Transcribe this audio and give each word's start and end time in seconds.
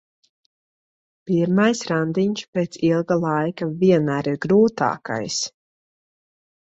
Pirmais 1.31 1.81
randiņš 1.91 2.43
pēc 2.57 2.79
ilga 2.89 3.19
laika 3.25 3.69
vienmēr 3.85 4.33
ir 4.35 4.43
grūtākais. 4.47 5.39